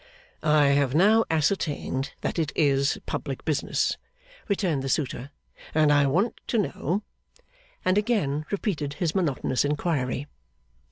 [0.41, 3.97] 'I have now ascertained that it is public business,'
[4.47, 5.29] returned the suitor,
[5.75, 7.03] 'and I want to know'
[7.85, 10.25] and again repeated his monotonous inquiry.